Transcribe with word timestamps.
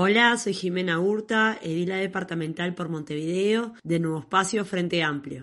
Hola, 0.00 0.36
soy 0.36 0.54
Jimena 0.54 1.00
Hurta, 1.00 1.58
edila 1.60 1.96
departamental 1.96 2.72
por 2.72 2.88
Montevideo, 2.88 3.72
de 3.82 3.98
Nuevo 3.98 4.20
Espacio 4.20 4.64
Frente 4.64 5.02
Amplio. 5.02 5.42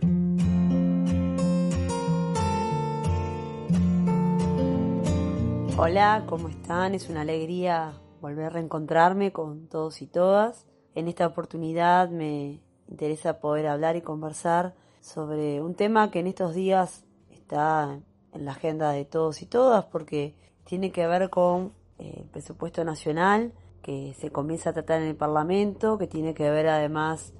Hola, 5.77 6.23
¿cómo 6.25 6.47
están? 6.47 6.95
Es 6.95 7.09
una 7.09 7.19
alegría 7.23 7.99
volver 8.21 8.45
a 8.45 8.49
reencontrarme 8.49 9.33
con 9.33 9.67
todos 9.67 10.01
y 10.01 10.07
todas. 10.07 10.65
En 10.93 11.09
esta 11.09 11.27
oportunidad 11.27 12.09
me 12.09 12.61
interesa 12.87 13.41
poder 13.41 13.67
hablar 13.67 13.97
y 13.97 14.01
conversar 14.03 14.73
sobre 15.01 15.61
un 15.61 15.75
tema 15.75 16.11
que 16.11 16.19
en 16.19 16.27
estos 16.27 16.55
días 16.55 17.03
está 17.29 17.99
en 18.31 18.45
la 18.45 18.51
agenda 18.51 18.91
de 18.91 19.03
todos 19.03 19.41
y 19.41 19.47
todas 19.47 19.83
porque 19.83 20.33
tiene 20.63 20.93
que 20.93 21.05
ver 21.07 21.29
con 21.29 21.73
eh, 21.99 22.19
el 22.21 22.29
presupuesto 22.29 22.85
nacional 22.85 23.51
que 23.85 24.15
se 24.15 24.31
comienza 24.31 24.71
a 24.71 24.73
tratar 24.73 24.99
en 25.03 25.09
el 25.09 25.15
Parlamento, 25.15 25.99
que 25.99 26.07
tiene 26.07 26.33
que 26.33 26.49
ver 26.49 26.67
además 26.67 27.35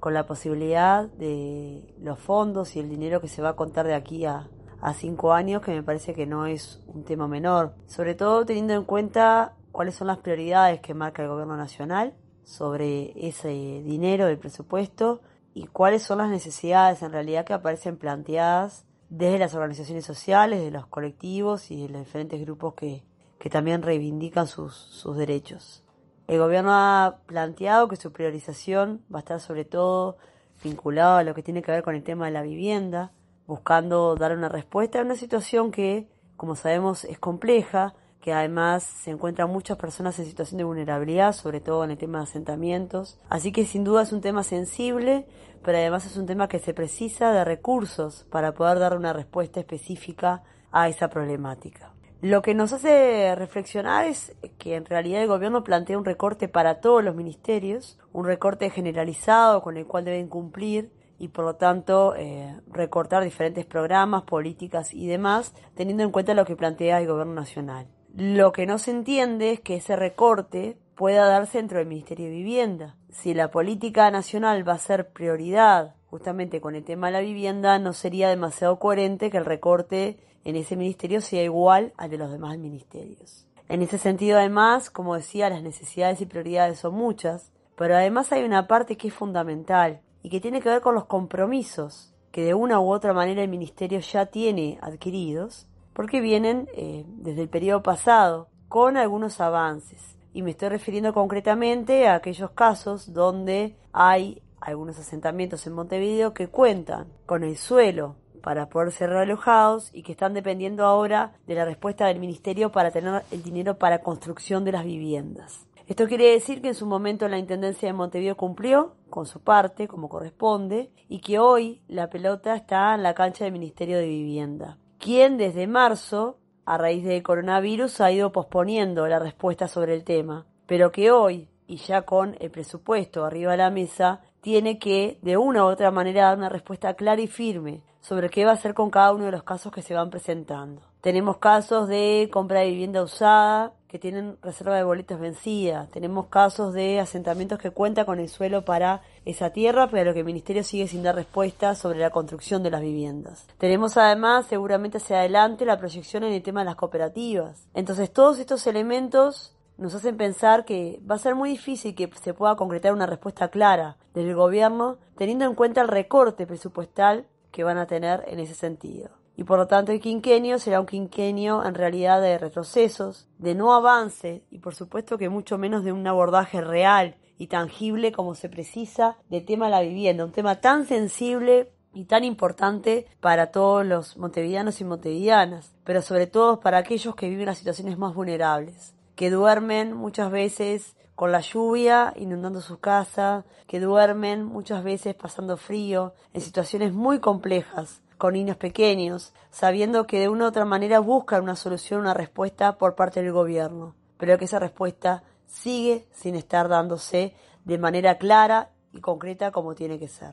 con 0.00 0.14
la 0.14 0.24
posibilidad 0.24 1.10
de 1.10 1.94
los 2.00 2.18
fondos 2.18 2.74
y 2.74 2.80
el 2.80 2.88
dinero 2.88 3.20
que 3.20 3.28
se 3.28 3.42
va 3.42 3.50
a 3.50 3.56
contar 3.56 3.86
de 3.86 3.92
aquí 3.92 4.24
a, 4.24 4.48
cinco 4.94 5.34
años, 5.34 5.60
que 5.60 5.72
me 5.72 5.82
parece 5.82 6.14
que 6.14 6.24
no 6.24 6.46
es 6.46 6.82
un 6.86 7.04
tema 7.04 7.28
menor, 7.28 7.74
sobre 7.86 8.14
todo 8.14 8.46
teniendo 8.46 8.72
en 8.72 8.84
cuenta 8.84 9.56
cuáles 9.72 9.94
son 9.94 10.06
las 10.06 10.16
prioridades 10.16 10.80
que 10.80 10.94
marca 10.94 11.22
el 11.22 11.28
gobierno 11.28 11.58
nacional 11.58 12.14
sobre 12.44 13.12
ese 13.28 13.50
dinero 13.50 14.24
del 14.24 14.38
presupuesto 14.38 15.20
y 15.52 15.66
cuáles 15.66 16.02
son 16.02 16.16
las 16.16 16.30
necesidades 16.30 17.02
en 17.02 17.12
realidad 17.12 17.44
que 17.44 17.52
aparecen 17.52 17.98
planteadas 17.98 18.86
desde 19.10 19.38
las 19.38 19.54
organizaciones 19.54 20.06
sociales, 20.06 20.62
de 20.62 20.70
los 20.70 20.86
colectivos 20.86 21.70
y 21.70 21.82
de 21.82 21.90
los 21.90 22.06
diferentes 22.06 22.40
grupos 22.40 22.72
que, 22.72 23.04
que 23.38 23.50
también 23.50 23.82
reivindican 23.82 24.46
sus, 24.46 24.74
sus 24.74 25.14
derechos. 25.18 25.84
El 26.30 26.38
gobierno 26.38 26.70
ha 26.72 27.16
planteado 27.26 27.88
que 27.88 27.96
su 27.96 28.12
priorización 28.12 29.02
va 29.12 29.18
a 29.18 29.22
estar 29.22 29.40
sobre 29.40 29.64
todo 29.64 30.16
vinculado 30.62 31.16
a 31.16 31.24
lo 31.24 31.34
que 31.34 31.42
tiene 31.42 31.60
que 31.60 31.72
ver 31.72 31.82
con 31.82 31.96
el 31.96 32.04
tema 32.04 32.26
de 32.26 32.30
la 32.30 32.42
vivienda, 32.42 33.10
buscando 33.48 34.14
dar 34.14 34.36
una 34.36 34.48
respuesta 34.48 35.00
a 35.00 35.02
una 35.02 35.16
situación 35.16 35.72
que, 35.72 36.08
como 36.36 36.54
sabemos, 36.54 37.04
es 37.04 37.18
compleja, 37.18 37.94
que 38.20 38.32
además 38.32 38.84
se 38.84 39.10
encuentran 39.10 39.50
muchas 39.50 39.76
personas 39.76 40.20
en 40.20 40.24
situación 40.24 40.58
de 40.58 40.62
vulnerabilidad, 40.62 41.32
sobre 41.32 41.60
todo 41.60 41.82
en 41.82 41.90
el 41.90 41.98
tema 41.98 42.18
de 42.18 42.24
asentamientos. 42.24 43.18
Así 43.28 43.50
que 43.50 43.64
sin 43.64 43.82
duda 43.82 44.02
es 44.02 44.12
un 44.12 44.20
tema 44.20 44.44
sensible, 44.44 45.26
pero 45.64 45.78
además 45.78 46.06
es 46.06 46.16
un 46.16 46.26
tema 46.26 46.46
que 46.46 46.60
se 46.60 46.74
precisa 46.74 47.32
de 47.32 47.44
recursos 47.44 48.24
para 48.30 48.54
poder 48.54 48.78
dar 48.78 48.96
una 48.96 49.12
respuesta 49.12 49.58
específica 49.58 50.44
a 50.70 50.88
esa 50.88 51.10
problemática. 51.10 51.92
Lo 52.22 52.42
que 52.42 52.54
nos 52.54 52.74
hace 52.74 53.34
reflexionar 53.34 54.04
es 54.04 54.36
que 54.58 54.74
en 54.74 54.84
realidad 54.84 55.22
el 55.22 55.28
gobierno 55.28 55.64
plantea 55.64 55.96
un 55.96 56.04
recorte 56.04 56.48
para 56.48 56.80
todos 56.80 57.02
los 57.02 57.14
ministerios, 57.14 57.98
un 58.12 58.26
recorte 58.26 58.68
generalizado 58.68 59.62
con 59.62 59.78
el 59.78 59.86
cual 59.86 60.04
deben 60.04 60.28
cumplir 60.28 60.92
y 61.18 61.28
por 61.28 61.46
lo 61.46 61.56
tanto 61.56 62.14
eh, 62.16 62.60
recortar 62.70 63.24
diferentes 63.24 63.64
programas, 63.64 64.24
políticas 64.24 64.92
y 64.92 65.06
demás, 65.06 65.54
teniendo 65.74 66.02
en 66.02 66.10
cuenta 66.10 66.34
lo 66.34 66.44
que 66.44 66.56
plantea 66.56 67.00
el 67.00 67.06
gobierno 67.06 67.34
nacional. 67.34 67.86
Lo 68.14 68.52
que 68.52 68.66
no 68.66 68.78
se 68.78 68.90
entiende 68.90 69.52
es 69.52 69.60
que 69.60 69.76
ese 69.76 69.96
recorte 69.96 70.76
pueda 70.96 71.26
darse 71.26 71.56
dentro 71.56 71.78
del 71.78 71.86
Ministerio 71.86 72.26
de 72.26 72.32
Vivienda. 72.32 72.96
Si 73.08 73.32
la 73.32 73.50
política 73.50 74.10
nacional 74.10 74.68
va 74.68 74.74
a 74.74 74.78
ser 74.78 75.10
prioridad 75.12 75.94
justamente 76.10 76.60
con 76.60 76.74
el 76.74 76.84
tema 76.84 77.06
de 77.06 77.12
la 77.12 77.20
vivienda, 77.20 77.78
no 77.78 77.92
sería 77.92 78.28
demasiado 78.28 78.78
coherente 78.78 79.30
que 79.30 79.38
el 79.38 79.44
recorte 79.44 80.18
en 80.44 80.56
ese 80.56 80.76
ministerio 80.76 81.20
sea 81.20 81.42
igual 81.42 81.92
al 81.96 82.10
de 82.10 82.18
los 82.18 82.32
demás 82.32 82.58
ministerios. 82.58 83.46
En 83.68 83.82
ese 83.82 83.98
sentido, 83.98 84.38
además, 84.38 84.90
como 84.90 85.14
decía, 85.14 85.48
las 85.48 85.62
necesidades 85.62 86.20
y 86.20 86.26
prioridades 86.26 86.80
son 86.80 86.94
muchas, 86.94 87.52
pero 87.76 87.94
además 87.94 88.32
hay 88.32 88.42
una 88.42 88.66
parte 88.66 88.96
que 88.96 89.08
es 89.08 89.14
fundamental 89.14 90.00
y 90.22 90.28
que 90.28 90.40
tiene 90.40 90.60
que 90.60 90.68
ver 90.68 90.80
con 90.80 90.94
los 90.94 91.04
compromisos 91.04 92.12
que 92.32 92.44
de 92.44 92.54
una 92.54 92.80
u 92.80 92.92
otra 92.92 93.12
manera 93.12 93.42
el 93.42 93.48
ministerio 93.48 94.00
ya 94.00 94.26
tiene 94.26 94.78
adquiridos, 94.82 95.66
porque 95.92 96.20
vienen 96.20 96.68
eh, 96.74 97.04
desde 97.06 97.42
el 97.42 97.48
periodo 97.48 97.82
pasado 97.82 98.48
con 98.68 98.96
algunos 98.96 99.40
avances. 99.40 100.16
Y 100.32 100.42
me 100.42 100.52
estoy 100.52 100.68
refiriendo 100.68 101.12
concretamente 101.12 102.06
a 102.06 102.14
aquellos 102.14 102.50
casos 102.52 103.12
donde 103.12 103.76
hay 103.92 104.42
algunos 104.70 104.98
asentamientos 104.98 105.66
en 105.66 105.74
Montevideo 105.74 106.34
que 106.34 106.48
cuentan 106.48 107.08
con 107.26 107.44
el 107.44 107.56
suelo 107.56 108.16
para 108.40 108.68
poder 108.68 108.92
ser 108.92 109.10
realojados 109.10 109.90
y 109.92 110.02
que 110.02 110.12
están 110.12 110.34
dependiendo 110.34 110.84
ahora 110.84 111.34
de 111.46 111.54
la 111.54 111.64
respuesta 111.64 112.06
del 112.06 112.18
Ministerio 112.18 112.72
para 112.72 112.90
tener 112.90 113.22
el 113.30 113.42
dinero 113.42 113.78
para 113.78 114.00
construcción 114.00 114.64
de 114.64 114.72
las 114.72 114.84
viviendas. 114.84 115.66
Esto 115.86 116.06
quiere 116.06 116.30
decir 116.30 116.62
que 116.62 116.68
en 116.68 116.74
su 116.74 116.86
momento 116.86 117.26
la 117.26 117.38
Intendencia 117.38 117.88
de 117.88 117.92
Montevideo 117.92 118.36
cumplió 118.36 118.94
con 119.10 119.26
su 119.26 119.40
parte, 119.40 119.88
como 119.88 120.08
corresponde, 120.08 120.92
y 121.08 121.18
que 121.18 121.40
hoy 121.40 121.82
la 121.88 122.08
pelota 122.08 122.54
está 122.54 122.94
en 122.94 123.02
la 123.02 123.12
cancha 123.12 123.42
del 123.42 123.52
Ministerio 123.52 123.98
de 123.98 124.06
Vivienda, 124.06 124.78
quien 124.98 125.36
desde 125.36 125.66
marzo, 125.66 126.38
a 126.64 126.78
raíz 126.78 127.04
del 127.04 127.24
coronavirus, 127.24 128.00
ha 128.00 128.12
ido 128.12 128.30
posponiendo 128.30 129.08
la 129.08 129.18
respuesta 129.18 129.66
sobre 129.66 129.94
el 129.94 130.04
tema, 130.04 130.46
pero 130.66 130.92
que 130.92 131.10
hoy, 131.10 131.48
y 131.66 131.78
ya 131.78 132.02
con 132.02 132.36
el 132.38 132.52
presupuesto 132.52 133.24
arriba 133.24 133.50
de 133.50 133.58
la 133.58 133.70
mesa, 133.70 134.20
tiene 134.40 134.78
que, 134.78 135.18
de 135.22 135.36
una 135.36 135.64
u 135.64 135.68
otra 135.68 135.90
manera, 135.90 136.26
dar 136.26 136.38
una 136.38 136.48
respuesta 136.48 136.94
clara 136.94 137.20
y 137.20 137.26
firme 137.26 137.82
sobre 138.00 138.30
qué 138.30 138.44
va 138.44 138.52
a 138.52 138.54
hacer 138.54 138.74
con 138.74 138.90
cada 138.90 139.12
uno 139.12 139.26
de 139.26 139.32
los 139.32 139.42
casos 139.42 139.72
que 139.72 139.82
se 139.82 139.94
van 139.94 140.10
presentando. 140.10 140.82
Tenemos 141.00 141.38
casos 141.38 141.88
de 141.88 142.28
compra 142.32 142.60
de 142.60 142.70
vivienda 142.70 143.02
usada 143.02 143.72
que 143.88 143.98
tienen 143.98 144.36
reserva 144.42 144.76
de 144.76 144.84
boletas 144.84 145.18
vencidas. 145.18 145.90
Tenemos 145.90 146.26
casos 146.26 146.72
de 146.74 147.00
asentamientos 147.00 147.58
que 147.58 147.70
cuentan 147.70 148.04
con 148.04 148.20
el 148.20 148.28
suelo 148.28 148.64
para 148.64 149.02
esa 149.24 149.50
tierra, 149.50 149.88
pero 149.90 150.12
que 150.12 150.20
el 150.20 150.26
Ministerio 150.26 150.62
sigue 150.62 150.86
sin 150.86 151.02
dar 151.02 151.16
respuesta 151.16 151.74
sobre 151.74 151.98
la 151.98 152.10
construcción 152.10 152.62
de 152.62 152.70
las 152.70 152.82
viviendas. 152.82 153.46
Tenemos 153.58 153.96
además, 153.96 154.46
seguramente 154.46 154.98
hacia 154.98 155.18
adelante, 155.18 155.64
la 155.64 155.78
proyección 155.78 156.22
en 156.22 156.32
el 156.34 156.42
tema 156.42 156.60
de 156.60 156.66
las 156.66 156.76
cooperativas. 156.76 157.66
Entonces, 157.74 158.12
todos 158.12 158.38
estos 158.38 158.66
elementos 158.66 159.56
nos 159.80 159.94
hacen 159.94 160.18
pensar 160.18 160.66
que 160.66 161.00
va 161.10 161.14
a 161.14 161.18
ser 161.18 161.34
muy 161.34 161.48
difícil 161.48 161.94
que 161.94 162.10
se 162.22 162.34
pueda 162.34 162.54
concretar 162.54 162.92
una 162.92 163.06
respuesta 163.06 163.48
clara 163.48 163.96
del 164.12 164.34
gobierno 164.34 164.98
teniendo 165.16 165.46
en 165.46 165.54
cuenta 165.54 165.80
el 165.80 165.88
recorte 165.88 166.46
presupuestal 166.46 167.26
que 167.50 167.64
van 167.64 167.78
a 167.78 167.86
tener 167.86 168.22
en 168.28 168.40
ese 168.40 168.54
sentido. 168.54 169.08
Y 169.36 169.44
por 169.44 169.58
lo 169.58 169.66
tanto 169.66 169.90
el 169.90 170.00
quinquenio 170.00 170.58
será 170.58 170.80
un 170.80 170.86
quinquenio 170.86 171.64
en 171.64 171.74
realidad 171.74 172.20
de 172.20 172.36
retrocesos, 172.36 173.26
de 173.38 173.54
no 173.54 173.72
avance 173.72 174.44
y 174.50 174.58
por 174.58 174.74
supuesto 174.74 175.16
que 175.16 175.30
mucho 175.30 175.56
menos 175.56 175.82
de 175.82 175.92
un 175.92 176.06
abordaje 176.06 176.60
real 176.60 177.16
y 177.38 177.46
tangible 177.46 178.12
como 178.12 178.34
se 178.34 178.50
precisa 178.50 179.16
del 179.30 179.46
tema 179.46 179.64
de 179.64 179.70
la 179.70 179.80
vivienda, 179.80 180.26
un 180.26 180.32
tema 180.32 180.60
tan 180.60 180.84
sensible 180.84 181.72
y 181.94 182.04
tan 182.04 182.22
importante 182.22 183.06
para 183.20 183.50
todos 183.50 183.86
los 183.86 184.18
montevideanos 184.18 184.78
y 184.82 184.84
montevideanas, 184.84 185.74
pero 185.84 186.02
sobre 186.02 186.26
todo 186.26 186.60
para 186.60 186.76
aquellos 186.76 187.14
que 187.14 187.30
viven 187.30 187.46
las 187.46 187.56
situaciones 187.56 187.96
más 187.96 188.14
vulnerables, 188.14 188.94
que 189.20 189.28
duermen 189.28 189.92
muchas 189.92 190.30
veces 190.30 190.96
con 191.14 191.30
la 191.30 191.40
lluvia 191.40 192.14
inundando 192.16 192.62
su 192.62 192.80
casa, 192.80 193.44
que 193.66 193.78
duermen 193.78 194.46
muchas 194.46 194.82
veces 194.82 195.14
pasando 195.14 195.58
frío, 195.58 196.14
en 196.32 196.40
situaciones 196.40 196.94
muy 196.94 197.18
complejas, 197.18 198.00
con 198.16 198.32
niños 198.32 198.56
pequeños, 198.56 199.34
sabiendo 199.50 200.06
que 200.06 200.20
de 200.20 200.30
una 200.30 200.46
u 200.46 200.48
otra 200.48 200.64
manera 200.64 201.00
buscan 201.00 201.42
una 201.42 201.54
solución, 201.54 202.00
una 202.00 202.14
respuesta 202.14 202.78
por 202.78 202.94
parte 202.94 203.22
del 203.22 203.32
gobierno, 203.32 203.94
pero 204.16 204.38
que 204.38 204.46
esa 204.46 204.58
respuesta 204.58 205.22
sigue 205.44 206.08
sin 206.12 206.34
estar 206.34 206.68
dándose 206.68 207.34
de 207.66 207.76
manera 207.76 208.16
clara 208.16 208.70
y 208.90 209.02
concreta 209.02 209.50
como 209.50 209.74
tiene 209.74 209.98
que 209.98 210.08
ser. 210.08 210.32